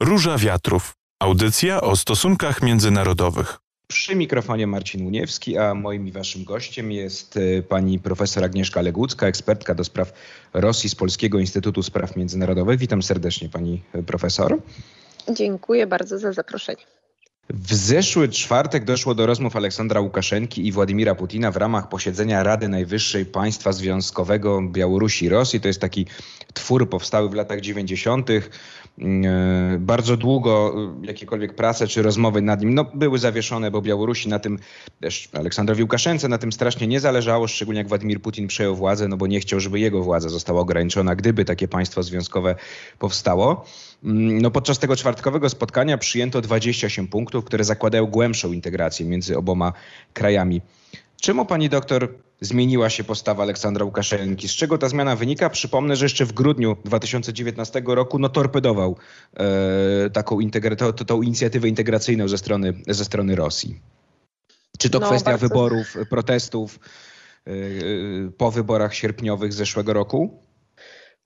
[0.00, 0.92] Róża Wiatrów.
[1.22, 3.58] Audycja o stosunkach międzynarodowych.
[3.86, 9.26] Przy mikrofonie Marcin Uniewski, a moim i waszym gościem jest y, pani profesor Agnieszka Legucka,
[9.26, 10.12] ekspertka do spraw
[10.52, 12.78] Rosji z Polskiego Instytutu Spraw Międzynarodowych.
[12.78, 14.58] Witam serdecznie pani profesor.
[15.28, 16.82] Dziękuję bardzo za zaproszenie.
[17.54, 22.68] W zeszły czwartek doszło do rozmów Aleksandra Łukaszenki i Władimira Putina w ramach posiedzenia Rady
[22.68, 25.60] Najwyższej Państwa Związkowego Białorusi i Rosji.
[25.60, 26.06] To jest taki
[26.54, 28.30] twór powstały w latach 90.
[29.00, 34.28] E, bardzo długo e, jakiekolwiek prace czy rozmowy nad nim no, były zawieszone, bo Białorusi
[34.28, 34.58] na tym,
[35.00, 39.16] też Aleksandrowi Łukaszence na tym strasznie nie zależało, szczególnie jak Władimir Putin przejął władzę, no
[39.16, 42.54] bo nie chciał, żeby jego władza została ograniczona, gdyby takie państwo związkowe
[42.98, 43.64] powstało.
[44.04, 49.72] Mm, no, podczas tego czwartkowego spotkania przyjęto 28 punktów, które zakładają głębszą integrację między oboma
[50.12, 50.60] krajami.
[51.20, 54.48] Czemu pani doktor zmieniła się postawa Aleksandra Łukaszenki?
[54.48, 55.50] Z czego ta zmiana wynika?
[55.50, 58.96] Przypomnę, że jeszcze w grudniu 2019 roku no, torpedował
[59.36, 60.38] e, taką
[60.78, 63.80] to, to, tą inicjatywę integracyjną ze strony, ze strony Rosji.
[64.78, 65.48] Czy to no, kwestia bardzo...
[65.48, 66.78] wyborów, protestów
[67.46, 67.54] e, e,
[68.36, 70.42] po wyborach sierpniowych zeszłego roku?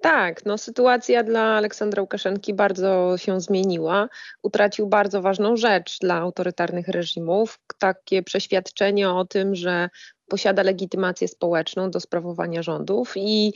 [0.04, 4.08] Tak, no sytuacja dla Aleksandra Łukaszenki bardzo się zmieniła.
[4.42, 9.90] Utracił bardzo ważną rzecz dla autorytarnych reżimów, takie przeświadczenie o tym, że
[10.28, 13.52] posiada legitymację społeczną do sprawowania rządów i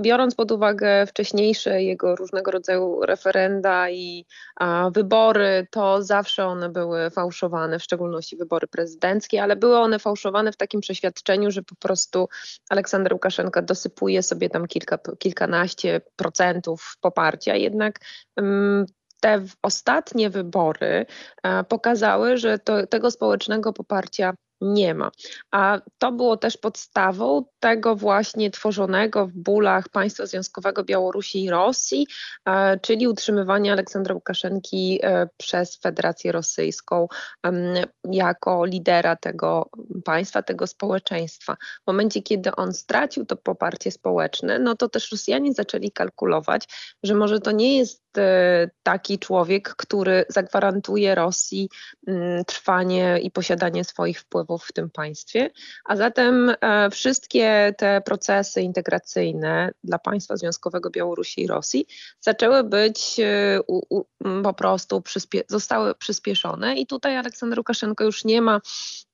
[0.00, 7.10] biorąc pod uwagę wcześniejsze jego różnego rodzaju referenda i a, wybory, to zawsze one były
[7.10, 12.28] fałszowane, w szczególności wybory prezydenckie, ale były one fałszowane w takim przeświadczeniu, że po prostu
[12.68, 18.00] Aleksander Łukaszenka dosypuje sobie tam kilka, kilkanaście procentów poparcia, jednak
[18.36, 18.86] mm,
[19.20, 21.06] te ostatnie wybory
[21.68, 25.10] pokazały, że to, tego społecznego poparcia nie ma.
[25.50, 32.06] A to było też podstawą tego właśnie tworzonego w bólach państwa związkowego Białorusi i Rosji,
[32.44, 37.08] e, czyli utrzymywania Aleksandra Łukaszenki e, przez Federację Rosyjską
[38.04, 39.70] jako lidera tego
[40.04, 41.56] państwa, tego społeczeństwa.
[41.84, 46.68] W momencie, kiedy on stracił to poparcie społeczne, no to też Rosjanie zaczęli kalkulować,
[47.02, 48.02] że może to nie jest
[48.82, 51.68] taki człowiek, który zagwarantuje Rosji
[52.06, 55.50] mm, trwanie i posiadanie swoich wpływów w tym państwie,
[55.84, 61.86] a zatem e, wszystkie te procesy integracyjne dla państwa związkowego Białorusi i Rosji
[62.20, 63.60] zaczęły być e,
[64.42, 65.02] po prostu
[65.48, 66.76] zostały przyspieszone.
[66.76, 68.60] I tutaj Aleksander Łukaszenko już nie ma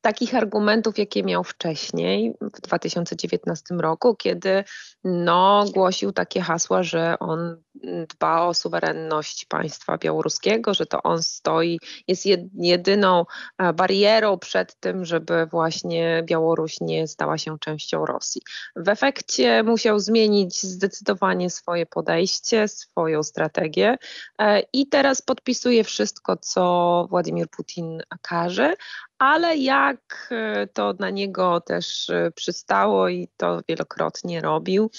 [0.07, 4.65] takich argumentów, jakie miał wcześniej, w 2019 roku, kiedy
[5.05, 7.63] no, głosił takie hasła, że on
[8.09, 11.79] dba o suwerenność państwa białoruskiego, że to on stoi,
[12.09, 12.25] jest
[12.55, 13.25] jedyną
[13.59, 18.43] e, barierą przed tym, żeby właśnie Białoruś nie stała się częścią Rosji.
[18.77, 23.97] W efekcie musiał zmienić zdecydowanie swoje podejście, swoją strategię
[24.39, 28.75] e, i teraz podpisuje wszystko, co Władimir Putin każe,
[29.19, 34.91] ale jak e, to na niego też e, przystało i to wielokrotnie robił,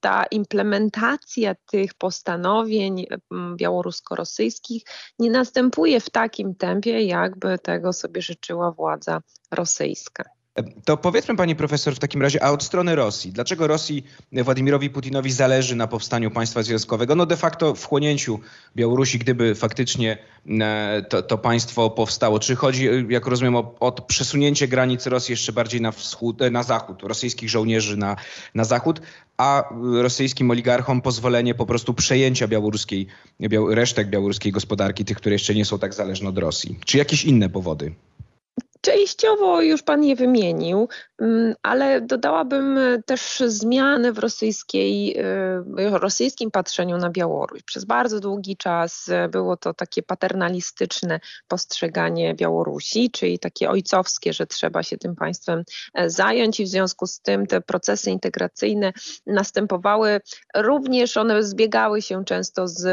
[0.00, 3.06] ta implementacja tych postanowień
[3.56, 4.82] białorusko-rosyjskich
[5.18, 9.20] nie następuje w takim tempie, jakby tego sobie życzyła władza
[9.50, 10.24] rosyjska.
[10.84, 15.32] To powiedzmy pani profesor w takim razie, a od strony Rosji, dlaczego Rosji Władimirowi Putinowi
[15.32, 17.14] zależy na powstaniu państwa związkowego?
[17.14, 18.40] No de facto wchłonięciu
[18.76, 20.18] Białorusi, gdyby faktycznie
[20.60, 22.38] e, to, to państwo powstało.
[22.38, 26.62] Czy chodzi, jak rozumiem, o, o przesunięcie granic Rosji jeszcze bardziej na wschód, e, na
[26.62, 28.16] zachód, rosyjskich żołnierzy na,
[28.54, 29.00] na zachód,
[29.36, 33.06] a rosyjskim oligarchom pozwolenie po prostu przejęcia białoruskiej,
[33.40, 36.78] biał, resztek białoruskiej gospodarki, tych, które jeszcze nie są tak zależne od Rosji?
[36.86, 37.94] Czy jakieś inne powody?
[38.84, 46.96] Częściowo już Pan je wymienił, mm, ale dodałabym też zmiany w rosyjskiej, y, rosyjskim patrzeniu
[46.96, 47.62] na Białoruś.
[47.62, 54.82] Przez bardzo długi czas było to takie paternalistyczne postrzeganie Białorusi, czyli takie ojcowskie, że trzeba
[54.82, 58.92] się tym państwem e, zająć i w związku z tym te procesy integracyjne
[59.26, 60.20] następowały.
[60.56, 62.84] Również one zbiegały się często z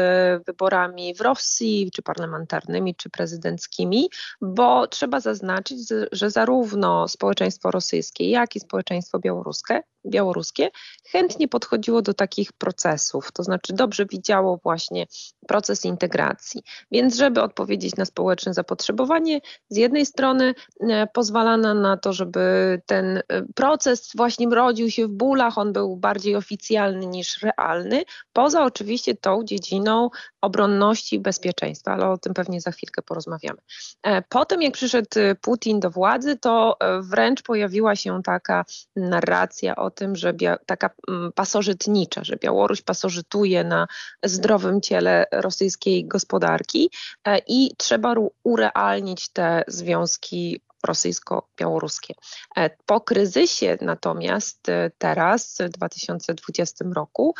[0.46, 4.08] wyborami w Rosji, czy parlamentarnymi, czy prezydenckimi,
[4.40, 5.81] bo trzeba zaznaczyć,
[6.12, 10.70] że zarówno społeczeństwo rosyjskie, jak i społeczeństwo białoruskie, białoruskie
[11.10, 15.06] chętnie podchodziło do takich procesów, to znaczy dobrze widziało właśnie
[15.48, 16.62] proces integracji.
[16.90, 22.42] Więc żeby odpowiedzieć na społeczne zapotrzebowanie, z jednej strony e, pozwalano na to, żeby
[22.86, 23.22] ten e,
[23.54, 29.44] proces właśnie rodził się w bólach, on był bardziej oficjalny niż realny, poza oczywiście tą
[29.44, 30.10] dziedziną
[30.40, 33.58] obronności i bezpieczeństwa, ale o tym pewnie za chwilkę porozmawiamy.
[34.02, 35.08] E, potem jak przyszedł
[35.40, 38.64] Putin do władzy, to wręcz pojawiła się taka
[38.96, 40.34] narracja o tym, że
[40.66, 43.86] taka mm, pasożytnicza, że Białoruś pasożytuje na
[44.24, 46.90] zdrowym ciele rosyjskiej gospodarki
[47.24, 52.14] e, i trzeba urealnić te związki rosyjsko-białoruskie.
[52.56, 57.34] E, po kryzysie natomiast e, teraz, w 2020 roku,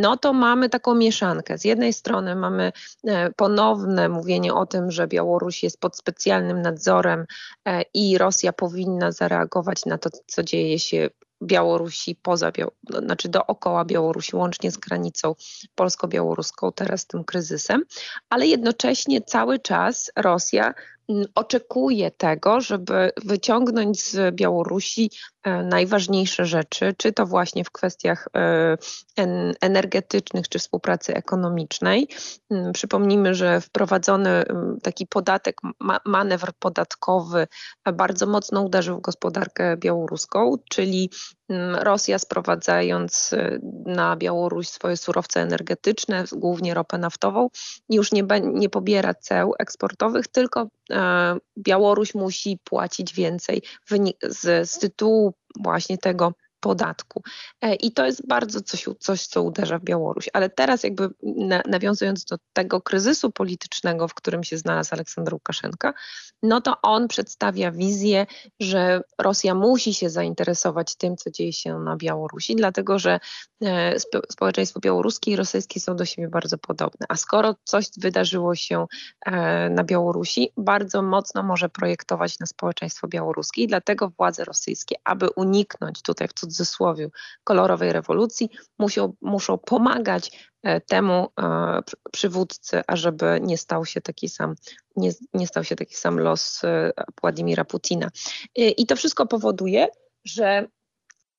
[0.00, 1.58] no to mamy taką mieszankę.
[1.58, 2.72] Z jednej strony mamy
[3.36, 7.26] ponowne mówienie o tym, że Białoruś jest pod specjalnym nadzorem
[7.94, 11.10] i Rosja powinna zareagować na to, co dzieje się
[11.44, 12.52] Białorusi poza,
[12.98, 15.34] znaczy dookoła Białorusi, łącznie z granicą
[15.74, 17.82] polsko-białoruską, teraz tym kryzysem,
[18.30, 20.74] ale jednocześnie cały czas Rosja
[21.34, 25.10] oczekuje tego, żeby wyciągnąć z Białorusi
[25.42, 28.76] e, najważniejsze rzeczy, czy to właśnie w kwestiach e,
[29.60, 32.08] energetycznych, czy współpracy ekonomicznej.
[32.74, 34.44] Przypomnijmy, że wprowadzony
[34.82, 35.60] taki podatek,
[36.04, 37.46] manewr podatkowy
[37.94, 41.10] bardzo mocno uderzył w gospodarkę białoruską, czyli
[41.78, 47.48] Rosja sprowadzając e, na Białoruś swoje surowce energetyczne, głównie ropę naftową,
[47.88, 53.62] już nie, nie pobiera ceł eksportowych, tylko E, Białoruś musi płacić więcej
[54.22, 57.22] z, z tytułu właśnie tego podatku.
[57.62, 60.28] E, I to jest bardzo coś, coś, co uderza w Białoruś.
[60.32, 61.10] Ale teraz jakby
[61.66, 65.94] nawiązując do tego kryzysu politycznego, w którym się znalazł Aleksander Łukaszenka,
[66.44, 68.26] no to on przedstawia wizję,
[68.60, 73.20] że Rosja musi się zainteresować tym, co dzieje się na Białorusi, dlatego że
[73.62, 73.94] e,
[74.32, 77.06] społeczeństwo białoruskie i rosyjskie są do siebie bardzo podobne.
[77.08, 78.86] A skoro coś wydarzyło się
[79.26, 85.30] e, na Białorusi, bardzo mocno może projektować na społeczeństwo białoruskie i dlatego władze rosyjskie, aby
[85.30, 87.08] uniknąć tutaj w cudzysłowie
[87.44, 90.53] kolorowej rewolucji muszą, muszą pomagać
[90.86, 91.80] temu e,
[92.12, 94.54] przywódcy, ażeby nie stał się taki sam,
[94.96, 98.10] nie, nie stał się taki sam los e, Władimira Putina.
[98.54, 99.88] I to wszystko powoduje,
[100.24, 100.68] że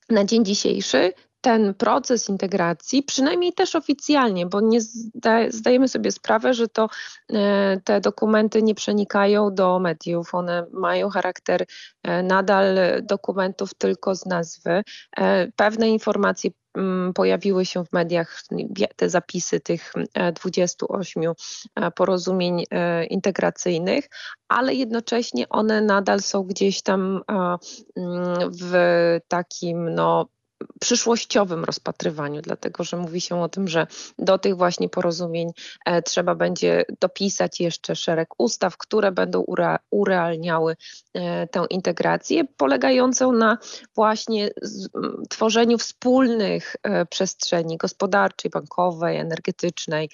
[0.09, 1.13] na dzień dzisiejszy
[1.45, 6.89] ten proces integracji, przynajmniej też oficjalnie, bo nie zda, zdajemy sobie sprawę, że to
[7.33, 11.65] e, te dokumenty nie przenikają do mediów, one mają charakter
[12.03, 12.65] e, nadal
[13.03, 14.83] dokumentów tylko z nazwy.
[15.17, 18.41] E, pewne informacje mm, pojawiły się w mediach
[18.95, 19.93] te zapisy tych
[20.35, 21.23] 28
[21.95, 22.63] porozumień
[23.09, 24.09] integracyjnych,
[24.47, 27.57] ale jednocześnie one nadal są gdzieś tam mm,
[28.61, 28.73] w
[29.27, 30.25] takim no,
[30.81, 33.87] przyszłościowym rozpatrywaniu, dlatego że mówi się o tym, że
[34.19, 35.51] do tych właśnie porozumień
[35.85, 40.75] e, trzeba będzie dopisać jeszcze szereg ustaw, które będą ure, urealniały
[41.13, 43.57] e, tę integrację, polegającą na
[43.95, 44.49] właśnie
[45.29, 50.09] tworzeniu wspólnych e, przestrzeni gospodarczej, bankowej, energetycznej,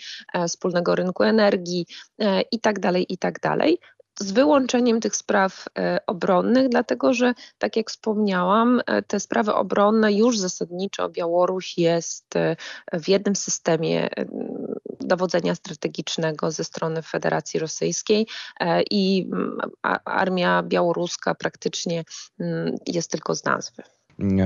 [0.47, 1.85] wspólnego rynku energii
[2.51, 3.79] itd., itd., tak
[4.19, 10.13] z wyłączeniem tych spraw e, obronnych, dlatego że, tak jak wspomniałam, e, te sprawy obronne
[10.13, 12.55] już zasadniczo Białoruś jest e,
[12.93, 14.09] w jednym systemie
[14.99, 18.27] dowodzenia strategicznego ze strony Federacji Rosyjskiej
[18.91, 19.29] i
[20.05, 22.03] armia białoruska praktycznie
[22.87, 23.83] jest tylko z nazwy.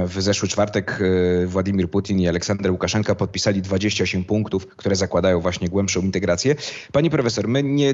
[0.07, 5.69] W zeszły czwartek e, Władimir Putin i Aleksander Łukaszenka podpisali 28 punktów, które zakładają właśnie
[5.69, 6.55] głębszą integrację.
[6.91, 7.93] Pani profesor, my nie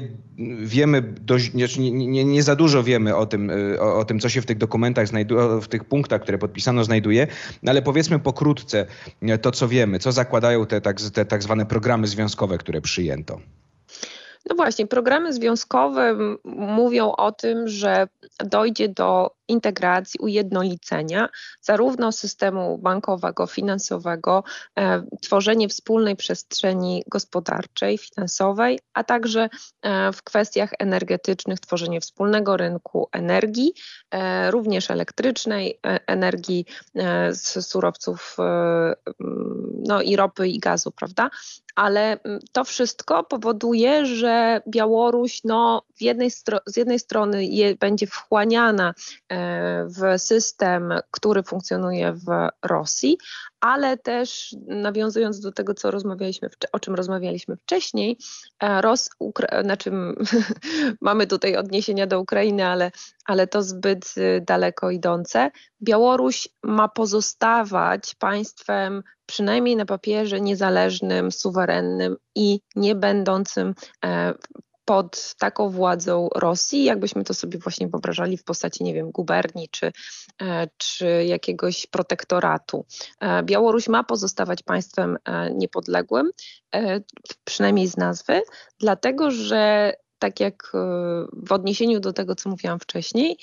[0.62, 4.28] wiemy, dość, nie, nie, nie za dużo wiemy o tym, e, o, o, tym, co
[4.28, 7.26] się w tych dokumentach znajduje, w tych punktach, które podpisano, znajduje,
[7.66, 8.86] ale powiedzmy pokrótce
[9.22, 13.40] e, to, co wiemy, co zakładają te tak, te tak zwane programy związkowe, które przyjęto.
[14.50, 18.08] No właśnie, programy związkowe mówią o tym, że
[18.44, 21.28] dojdzie do integracji, ujednolicenia
[21.60, 24.44] zarówno systemu bankowego, finansowego,
[24.78, 29.48] e, tworzenie wspólnej przestrzeni gospodarczej, finansowej, a także
[29.82, 33.72] e, w kwestiach energetycznych tworzenie wspólnego rynku energii,
[34.10, 38.94] e, również elektrycznej, e, energii e, z surowców e,
[39.86, 41.30] no i ropy i gazu, prawda?
[41.74, 42.18] Ale
[42.52, 46.30] to wszystko powoduje, że Białoruś no, jednej
[46.66, 48.94] z jednej strony je, będzie wchłaniana
[49.86, 53.18] w system, który funkcjonuje w Rosji,
[53.60, 58.18] ale też nawiązując do tego, co rozmawialiśmy, o czym rozmawialiśmy wcześniej,
[58.62, 59.90] e, Ros, Ukra- znaczy
[61.00, 62.90] mamy tutaj odniesienia do Ukrainy, ale,
[63.26, 65.50] ale to zbyt y, daleko idące.
[65.82, 74.34] Białoruś ma pozostawać państwem przynajmniej na papierze niezależnym, suwerennym i nie będącym e,
[74.84, 79.92] pod taką władzą Rosji, jakbyśmy to sobie właśnie wyobrażali w postaci, nie wiem, guberni czy,
[80.42, 82.86] e, czy jakiegoś protektoratu.
[83.20, 86.30] E, Białoruś ma pozostawać państwem e, niepodległym,
[87.44, 88.42] przynajmniej z nazwy,
[88.80, 90.72] dlatego że tak jak
[91.32, 93.38] w odniesieniu do tego, co mówiłam wcześniej,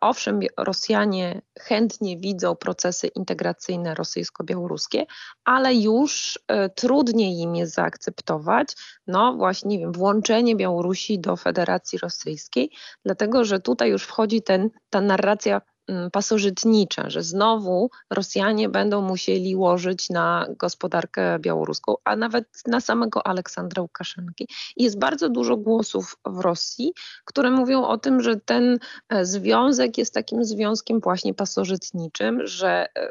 [0.00, 5.06] owszem, Rosjanie chętnie widzą procesy integracyjne rosyjsko-białoruskie,
[5.44, 8.68] ale już e, trudniej im jest zaakceptować,
[9.06, 12.70] no właśnie, nie wiem, włączenie Białorusi do Federacji Rosyjskiej,
[13.04, 19.56] dlatego że tutaj już wchodzi ten, ta narracja Mm, pasożytnicza, że znowu Rosjanie będą musieli
[19.56, 24.48] łożyć na gospodarkę białoruską, a nawet na samego Aleksandra Łukaszenki.
[24.76, 26.92] Jest bardzo dużo głosów w Rosji,
[27.24, 33.08] które mówią o tym, że ten e, związek jest takim związkiem właśnie pasożytniczym, że e,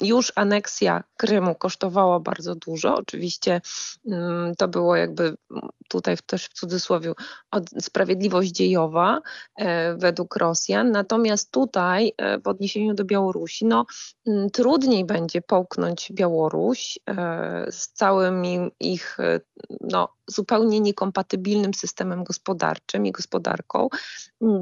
[0.00, 2.94] już aneksja Krymu kosztowała bardzo dużo.
[2.94, 3.60] Oczywiście
[4.06, 5.36] mm, to było jakby
[5.92, 7.12] tutaj też w cudzysłowie
[7.80, 9.20] sprawiedliwość dziejowa
[9.56, 10.90] e, według Rosjan.
[10.90, 13.86] Natomiast tutaj e, w odniesieniu do Białorusi, no
[14.26, 18.42] mm, trudniej będzie połknąć Białoruś e, z całym
[18.80, 19.18] ich
[19.80, 23.88] no, zupełnie niekompatybilnym systemem gospodarczym i gospodarką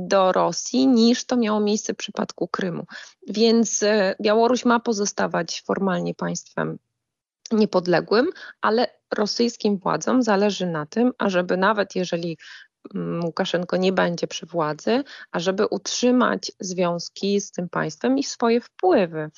[0.08, 2.86] do Rosji niż to miało miejsce w przypadku Krymu.
[3.28, 3.84] Więc
[4.22, 6.78] Białoruś ma pozostawać formalnie państwem
[7.52, 8.26] niepodległym,
[8.60, 12.38] ale rosyjskim władzom zależy na tym, ażeby nawet jeżeli
[12.94, 19.30] mm, Łukaszenko nie będzie przy władzy, ażeby utrzymać związki z tym państwem i swoje wpływy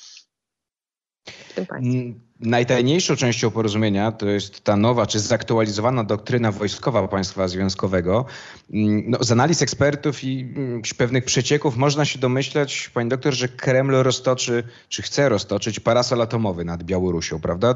[1.25, 2.13] w tym państwie.
[2.39, 8.25] Najtajniejszą częścią porozumienia to jest ta nowa czy zaktualizowana doktryna wojskowa państwa związkowego.
[8.73, 13.47] Mm, no, z analiz ekspertów i mm, pewnych przecieków można się domyślać, pani doktor, że
[13.47, 17.75] Kreml roztoczy, czy chce roztoczyć parasol atomowy nad Białorusią, prawda?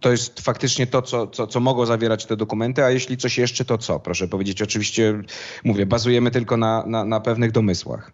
[0.00, 3.64] To jest faktycznie to, co, co, co mogą zawierać te dokumenty, a jeśli coś jeszcze,
[3.64, 4.00] to co?
[4.00, 5.22] Proszę powiedzieć, oczywiście,
[5.64, 8.12] mówię, bazujemy tylko na, na, na pewnych domysłach.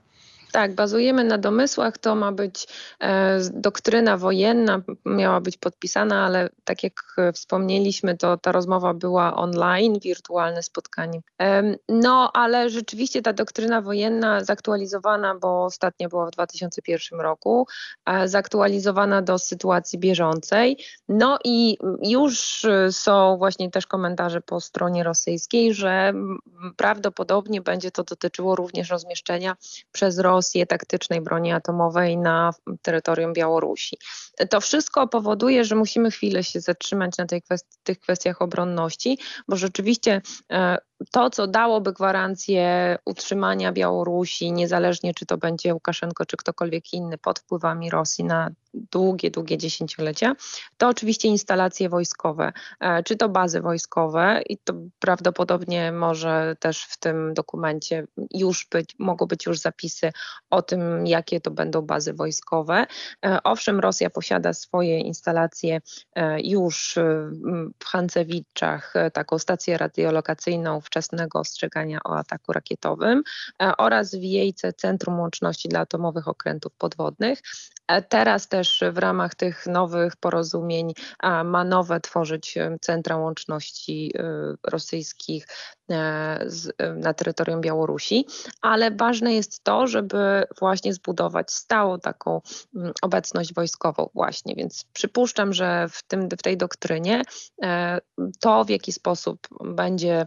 [0.52, 1.98] Tak, bazujemy na domysłach.
[1.98, 2.66] To ma być
[3.00, 6.92] e, doktryna wojenna, miała być podpisana, ale tak jak
[7.34, 11.20] wspomnieliśmy, to ta rozmowa była online, wirtualne spotkanie.
[11.40, 17.66] E, no, ale rzeczywiście ta doktryna wojenna zaktualizowana, bo ostatnio była w 2001 roku,
[18.06, 20.84] e, zaktualizowana do sytuacji bieżącej.
[21.08, 26.12] No i już są właśnie też komentarze po stronie rosyjskiej, że
[26.76, 29.56] prawdopodobnie będzie to dotyczyło również rozmieszczenia
[29.92, 32.50] przez Rosję Rosję taktycznej broni atomowej na
[32.82, 33.96] terytorium Białorusi.
[34.50, 39.18] To wszystko powoduje, że musimy chwilę się zatrzymać na tej kwest tych kwestiach obronności,
[39.48, 40.78] bo rzeczywiście e,
[41.10, 47.38] to, co dałoby gwarancję utrzymania Białorusi, niezależnie czy to będzie Łukaszenko, czy ktokolwiek inny, pod
[47.38, 50.34] wpływami Rosji na długie, długie dziesięciolecia,
[50.76, 56.98] to oczywiście instalacje wojskowe, e, czy to bazy wojskowe i to prawdopodobnie może też w
[56.98, 60.12] tym dokumencie już być, mogą być już zapisy
[60.50, 62.86] o tym, jakie to będą bazy wojskowe.
[63.24, 65.80] E, owszem, Rosja posiada swoje instalacje
[66.14, 66.98] e, już
[67.80, 73.22] w Hancewiczach, taką stację radiolokacyjną wczesnego ostrzegania o ataku rakietowym
[73.78, 77.42] oraz w Jejce Centrum Łączności dla Atomowych Okrętów Podwodnych.
[78.08, 80.92] Teraz też w ramach tych nowych porozumień
[81.44, 85.46] ma nowe tworzyć centra łączności y, rosyjskich
[85.90, 86.46] e,
[86.96, 88.26] na terytorium Białorusi,
[88.60, 92.40] ale ważne jest to, żeby właśnie zbudować stałą taką
[93.02, 97.22] obecność wojskową właśnie, więc przypuszczam, że w, tym, w tej doktrynie
[97.62, 97.98] e,
[98.40, 100.26] to w jaki sposób będzie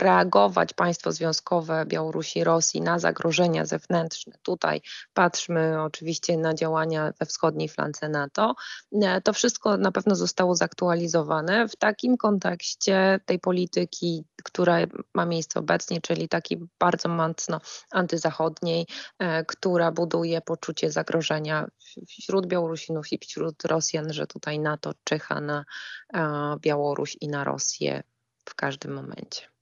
[0.00, 4.32] reagować państwo związkowe Białorusi, Rosji na zagrożenia zewnętrzne.
[4.42, 4.82] Tutaj
[5.14, 8.54] patrzmy oczywiście na działania we wschodniej flance NATO.
[9.02, 14.78] E, to wszystko na pewno zostało zaktualizowane w takim kontekście tej polityki, która
[15.14, 18.86] ma miejsce obecnie, czyli takiej bardzo mocno antyzachodniej,
[19.18, 21.66] e, która buduje poczucie zagrożenia
[22.08, 25.64] wśród Białorusinów i wśród Rosjan, że tutaj NATO czyha na
[26.14, 28.02] e, Białoruś i na Rosję
[28.44, 29.59] w każdym momencie.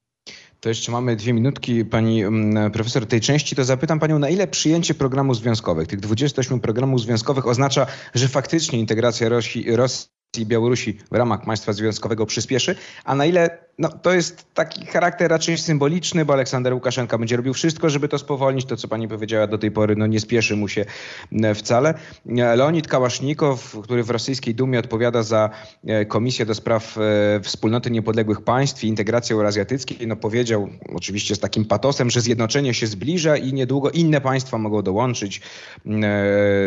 [0.61, 4.47] To jeszcze mamy dwie minutki, pani mm, profesor, tej części, to zapytam panią, na ile
[4.47, 10.99] przyjęcie programów związkowych, tych 28 programów związkowych oznacza, że faktycznie integracja Rosji, Rosji i Białorusi
[11.11, 16.25] w ramach państwa związkowego przyspieszy, a na ile no, to jest taki charakter raczej symboliczny,
[16.25, 18.65] bo Aleksander Łukaszenka będzie robił wszystko, żeby to spowolnić.
[18.65, 20.85] To, co pani powiedziała do tej pory, no nie spieszy mu się
[21.33, 21.95] e, wcale.
[22.39, 25.51] E, Leonid Kałasznikow, który w rosyjskiej Dumie odpowiada za
[25.87, 26.99] e, Komisję do Spraw
[27.43, 32.87] Wspólnoty Niepodległych Państw i integracji euroazjatyckiej, no powiedział oczywiście z takim patosem, że zjednoczenie się
[32.87, 35.41] zbliża i niedługo inne państwa mogą dołączyć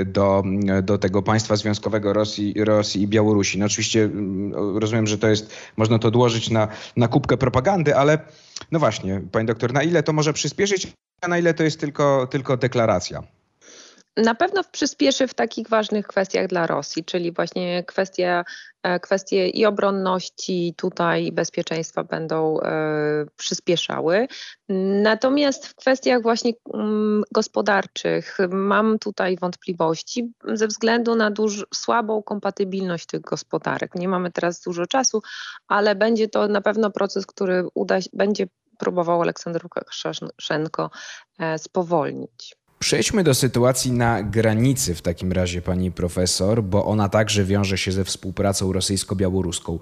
[0.06, 0.44] do,
[0.84, 3.60] do tego państwa związkowego Rosji, Rosji i Białorusi.
[3.60, 6.68] No oczywiście mm, rozumiem, że to jest, można to odłożyć na
[7.02, 8.20] na kubkę propagandy, ale
[8.72, 12.28] no właśnie, pani doktor, na ile to może przyspieszyć, a na ile to jest tylko,
[12.28, 13.24] tylko deklaracja?
[14.18, 18.44] Na pewno przyspieszy w takich ważnych kwestiach dla Rosji, czyli właśnie kwestia,
[18.84, 24.28] e, kwestie i obronności tutaj i bezpieczeństwa będą e, przyspieszały.
[25.04, 33.06] Natomiast w kwestiach właśnie mm, gospodarczych mam tutaj wątpliwości ze względu na duż, słabą kompatybilność
[33.06, 33.96] tych gospodarek.
[33.96, 35.22] Nie mamy teraz dużo czasu,
[35.68, 40.90] ale będzie to na pewno proces, który uda, będzie próbował Aleksander Łukaszenko
[41.40, 42.61] e, spowolnić.
[42.82, 47.92] Przejdźmy do sytuacji na granicy w takim razie, pani profesor, bo ona także wiąże się
[47.92, 49.80] ze współpracą rosyjsko-białoruską.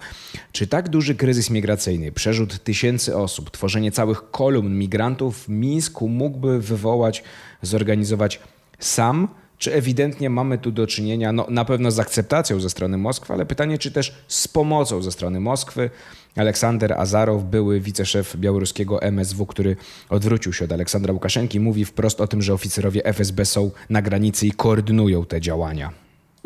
[0.51, 6.61] Czy tak duży kryzys migracyjny, przerzut tysięcy osób, tworzenie całych kolumn migrantów w Mińsku mógłby
[6.61, 7.23] wywołać,
[7.61, 8.39] zorganizować
[8.79, 9.27] sam
[9.59, 13.45] czy ewidentnie mamy tu do czynienia no, na pewno z akceptacją ze strony Moskwy, ale
[13.45, 15.89] pytanie, czy też z pomocą ze strony Moskwy.
[16.35, 19.75] Aleksander Azarow, były wiceszef białoruskiego MSW, który
[20.09, 24.47] odwrócił się od Aleksandra Łukaszenki, mówi wprost o tym, że oficerowie FSB są na granicy
[24.47, 25.91] i koordynują te działania.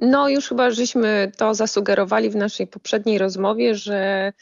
[0.01, 4.33] No, już chyba żeśmy to zasugerowali w naszej poprzedniej rozmowie, że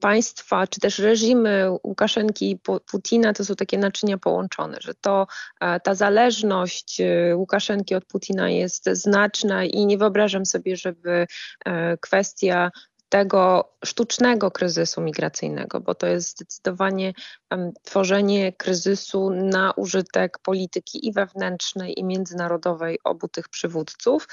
[0.00, 2.58] państwa, czy też reżimy Łukaszenki i
[2.90, 5.26] Putina to są takie naczynia połączone, że to
[5.60, 11.26] e, ta zależność e, Łukaszenki od Putina jest znaczna i nie wyobrażam sobie, żeby
[11.64, 12.70] e, kwestia
[13.10, 17.12] tego sztucznego kryzysu migracyjnego, bo to jest zdecydowanie
[17.50, 24.28] um, tworzenie kryzysu na użytek polityki i wewnętrznej, i międzynarodowej obu tych przywódców.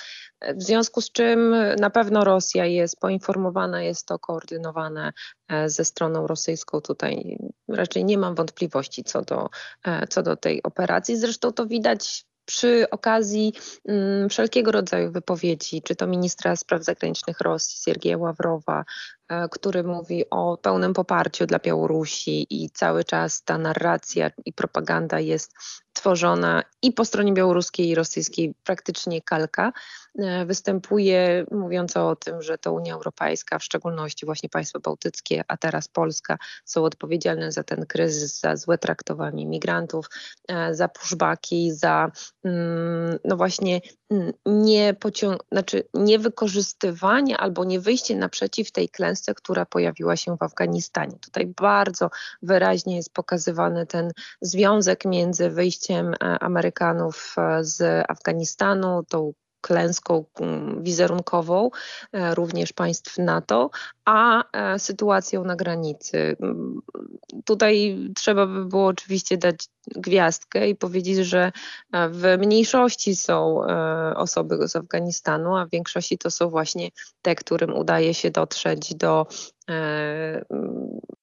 [0.55, 5.13] W związku z czym na pewno Rosja jest poinformowana, jest to koordynowane
[5.47, 6.81] e, ze stroną rosyjską.
[6.81, 9.49] Tutaj raczej nie mam wątpliwości co do,
[9.85, 11.17] e, co do tej operacji.
[11.17, 13.53] Zresztą to widać przy okazji
[13.87, 18.85] mm, wszelkiego rodzaju wypowiedzi, czy to ministra spraw zagranicznych Rosji, Siergieja Ławrowa,
[19.29, 25.19] e, który mówi o pełnym poparciu dla Białorusi i cały czas ta narracja i propaganda
[25.19, 25.53] jest
[25.97, 29.73] tworzona i po stronie białoruskiej i rosyjskiej praktycznie kalka,
[30.19, 35.57] e, występuje mówiąca o tym, że to Unia Europejska, w szczególności właśnie państwa bałtyckie, a
[35.57, 40.09] teraz Polska, są odpowiedzialne za ten kryzys, za złe traktowanie migrantów,
[40.47, 42.11] e, za pushbacki, za
[42.43, 49.33] mm, no właśnie mm, nie, pociąg- znaczy nie wykorzystywanie albo nie wyjście naprzeciw tej klęsce,
[49.33, 51.17] która pojawiła się w Afganistanie.
[51.21, 52.09] Tutaj bardzo
[52.41, 54.11] wyraźnie jest pokazywany ten
[54.41, 60.25] związek między wyjściem wyjściem e, Amerykanów e, z Afganistanu, tą klęską
[60.79, 61.69] wizerunkową
[62.13, 63.69] e, również państw NATO,
[64.05, 64.43] a
[64.77, 66.37] sytuacją na granicy.
[67.45, 69.55] Tutaj trzeba by było oczywiście dać
[69.95, 71.51] gwiazdkę i powiedzieć, że
[72.09, 73.61] w mniejszości są
[74.15, 76.89] osoby z Afganistanu, a w większości to są właśnie
[77.21, 79.27] te, którym udaje się dotrzeć do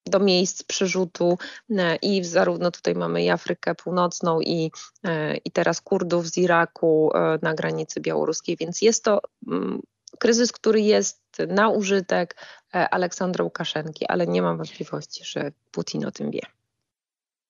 [0.06, 1.38] do miejsc przerzutu
[1.70, 4.70] e, i zarówno tutaj mamy i Afrykę Północną i,
[5.04, 9.82] e, i teraz Kurdów z Iraku e, na granicy białoruskiej, więc jest to mm,
[10.18, 12.36] kryzys, który jest na użytek
[12.72, 16.40] Aleksandra Łukaszenki, ale nie mam wątpliwości, że Putin o tym wie.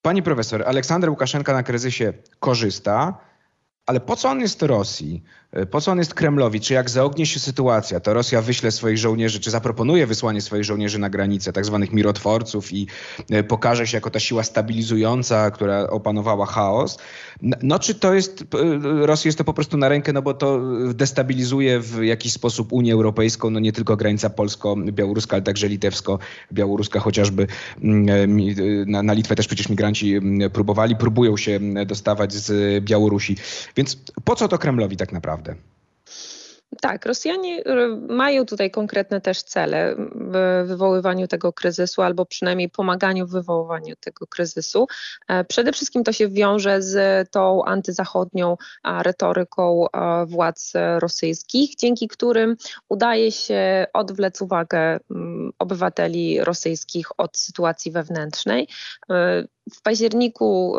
[0.03, 3.21] Pani profesor, Aleksander Łukaszenka na kryzysie korzysta,
[3.87, 5.23] ale po co on jest Rosji?
[5.55, 6.61] E, po co on jest Kremlowi?
[6.61, 10.99] Czy jak zaognie się sytuacja, to Rosja wyśle swoich żołnierzy, czy zaproponuje wysłanie swoich żołnierzy
[10.99, 12.87] na granicę, tak zwanych mirotworców i
[13.31, 16.99] e, pokaże się jako ta siła stabilizująca, która opanowała chaos?
[17.63, 20.61] No czy to jest, e, Rosji jest to po prostu na rękę, no bo to
[20.95, 27.47] destabilizuje w jakiś sposób Unię Europejską, no nie tylko granica polsko-białoruska, ale także litewsko-białoruska chociażby.
[28.87, 30.21] Na, na Litwę też przecież migranci
[30.53, 33.37] próbowali, próbują się dostawać z Białorusi.
[33.77, 35.44] Więc po co to Kremlowi tak naprawdę?
[36.81, 43.27] Tak, Rosjanie e, mają tutaj konkretne też cele w wywoływaniu tego kryzysu, albo przynajmniej pomaganiu
[43.27, 44.87] w wywoływaniu tego kryzysu.
[45.29, 52.57] E, przede wszystkim to się wiąże z tą antyzachodnią retoryką e, władz rosyjskich, dzięki którym
[52.89, 54.99] udaje się odwlec uwagę
[55.59, 58.69] obywateli rosyjskich od sytuacji wewnętrznej.
[59.75, 60.77] W październiku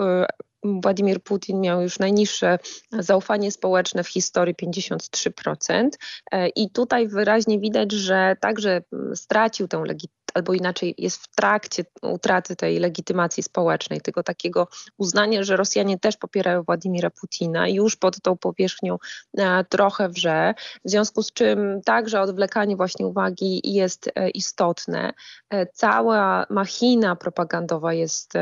[0.83, 2.59] Władimir Putin miał już najniższe
[2.91, 5.89] zaufanie społeczne w historii 53%.
[6.31, 8.81] E, I tutaj wyraźnie widać, że także
[9.13, 14.67] stracił tę legitymację albo inaczej jest w trakcie utraty tej legitymacji społecznej, tego takiego
[14.97, 18.97] uznania, że Rosjanie też popierają Władimira Putina, już pod tą powierzchnią
[19.37, 20.53] e, trochę wrze,
[20.85, 25.13] w związku z czym także odwlekanie właśnie uwagi jest e, istotne.
[25.49, 28.33] E, cała machina propagandowa jest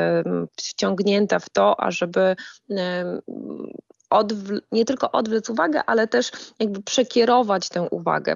[0.58, 2.36] wciągnięta w to, ażeby
[4.71, 8.36] nie tylko odwlec uwagę, ale też jakby przekierować tę uwagę.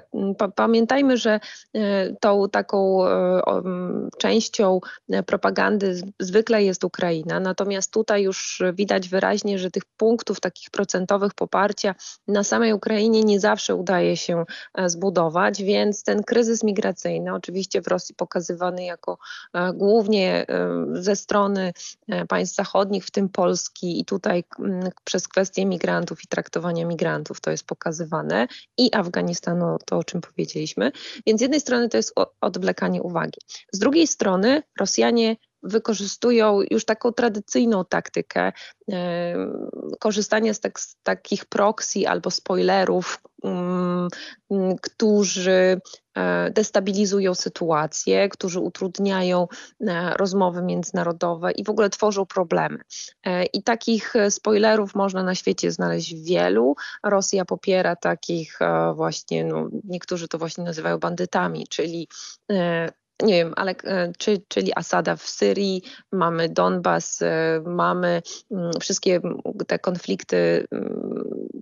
[0.54, 1.40] Pamiętajmy, że
[2.20, 2.98] tą taką
[4.18, 4.80] częścią
[5.26, 11.94] propagandy zwykle jest Ukraina, natomiast tutaj już widać wyraźnie, że tych punktów takich procentowych poparcia
[12.28, 14.44] na samej Ukrainie nie zawsze udaje się
[14.86, 19.18] zbudować, więc ten kryzys migracyjny, oczywiście w Rosji pokazywany jako
[19.74, 20.46] głównie
[20.92, 21.72] ze strony
[22.28, 24.44] państw zachodnich, w tym Polski i tutaj
[25.04, 30.92] przez kwestię migrantów i traktowania migrantów to jest pokazywane i Afganistanu, to o czym powiedzieliśmy.
[31.26, 33.38] Więc z jednej strony to jest odwlekanie uwagi.
[33.72, 38.52] Z drugiej strony Rosjanie wykorzystują już taką tradycyjną taktykę
[40.00, 44.08] korzystania z, tak, z takich proxy albo spoilerów, um,
[44.82, 45.80] którzy
[46.16, 49.48] e, destabilizują sytuację, którzy utrudniają
[49.80, 52.78] e, rozmowy międzynarodowe i w ogóle tworzą problemy.
[53.26, 56.74] E, I takich spoilerów można na świecie znaleźć wielu.
[57.04, 58.58] Rosja popiera takich
[58.94, 62.08] właśnie, no, niektórzy to właśnie nazywają bandytami, czyli
[63.22, 69.20] nie wiem, ale e, czy, czyli Asada w Syrii, mamy Donbas, e, mamy mm, wszystkie
[69.66, 70.66] te konflikty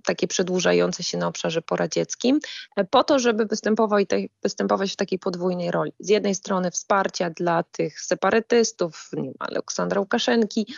[0.03, 2.39] takie przedłużające się na obszarze poradzieckim,
[2.75, 4.05] e, po to, żeby występować,
[4.43, 5.91] występować w takiej podwójnej roli.
[5.99, 10.75] Z jednej strony wsparcia dla tych separatystów, nie wiem, Aleksandra Łukaszenki,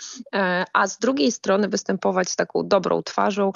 [0.74, 3.52] a z drugiej strony występować z taką dobrą twarzą,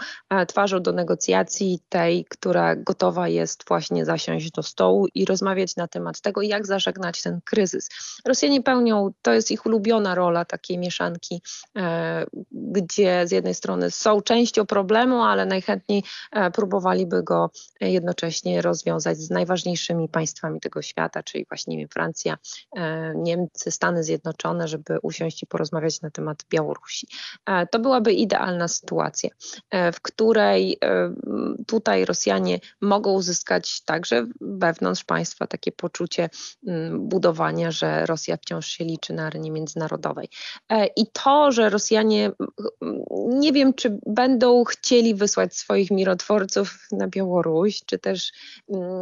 [0.48, 6.22] twarzą do negocjacji tej, która gotowa jest właśnie zasiąść do stołu i rozmawiać na temat
[6.22, 7.90] tego, jak zażegnać ten kryzys.
[8.26, 11.42] Rosjanie pełnią, to jest ich ulubiona rola takiej mieszanki,
[11.78, 19.18] e, gdzie z jednej strony są częścią problemu, ale najchętniej e, próbowaliby go jednocześnie rozwiązać
[19.18, 22.38] z najważniejszymi państwami tego świata, czyli właśnie Francja,
[22.76, 27.08] e, Niemcy, Stany Zjednoczone, żeby usiąść i porozmawiać na temat Białorusi.
[27.72, 29.30] To byłaby idealna sytuacja,
[29.94, 30.78] w której
[31.68, 36.30] tutaj Rosjanie mogą uzyskać także wewnątrz państwa takie poczucie
[37.04, 40.30] budowania, że Rosja wciąż się liczy na arenie międzynarodowej.
[40.70, 42.32] E, I to, że Rosjanie
[43.28, 48.32] nie wiem, czy będą chcieli wysłać swoich mirotworców na Białoruś, czy też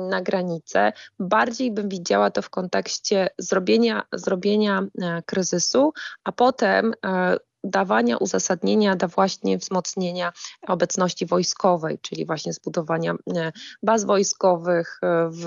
[0.09, 7.37] na granicę, bardziej bym widziała to w kontekście zrobienia, zrobienia e, kryzysu, a potem e,
[7.63, 10.33] dawania uzasadnienia dla właśnie wzmocnienia
[10.67, 13.51] obecności wojskowej, czyli właśnie zbudowania e,
[13.83, 15.45] baz wojskowych e, w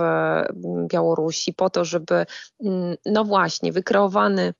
[0.88, 2.26] Białorusi po to, żeby
[2.64, 4.54] mm, no właśnie wykreowany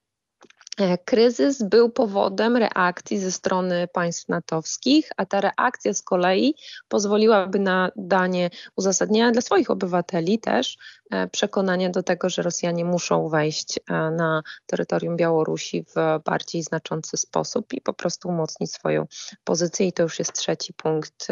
[1.04, 6.54] kryzys był powodem reakcji ze strony państw natowskich, a ta reakcja z kolei
[6.88, 10.76] pozwoliłaby na danie uzasadnienia dla swoich obywateli też
[11.10, 17.16] e, przekonania do tego, że Rosjanie muszą wejść e, na terytorium Białorusi w bardziej znaczący
[17.16, 19.06] sposób i po prostu umocnić swoją
[19.44, 19.87] pozycję.
[19.87, 21.28] I to już jest trzeci punkt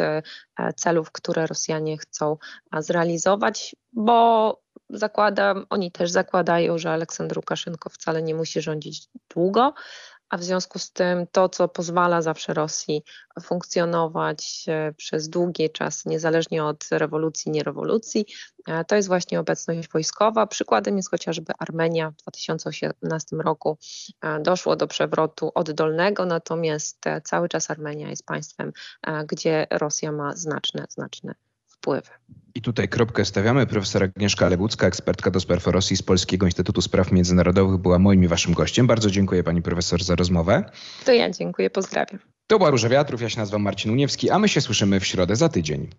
[0.75, 2.37] celów, które Rosjanie chcą
[2.79, 4.62] zrealizować, bo
[4.93, 9.73] zakładam, oni też zakładają, że Aleksander Łukaszenko wcale nie musi rządzić długo,
[10.33, 13.03] a w związku z tym to, co pozwala zawsze Rosji
[13.41, 18.25] funkcjonować e, przez długi czas, niezależnie od rewolucji, nierewolucji,
[18.67, 20.47] e, to jest właśnie obecność wojskowa.
[20.47, 22.11] Przykładem jest chociażby Armenia.
[22.11, 23.77] W 2018 roku
[24.21, 28.73] e, doszło do przewrotu oddolnego, natomiast cały czas Armenia jest państwem,
[29.27, 31.35] gdzie Rosja ma znaczne, znaczne
[31.83, 32.09] wpływy.
[32.55, 33.67] I tutaj kropkę stawiamy.
[33.67, 38.27] Profesor Agnieszka Lebucka, ekspertka do spraw Rosji z Polskiego Instytutu Spraw Międzynarodowych, była moim i
[38.27, 38.87] waszym gościem.
[38.87, 40.63] Bardzo dziękuję pani profesor za rozmowę.
[41.05, 42.19] To ja dziękuję, pozdrawiam.
[42.47, 45.35] To była Róża Wiatrów, ja się nazywam Marcin Uniewski, a my się słyszymy w środę
[45.35, 45.89] za tydzień.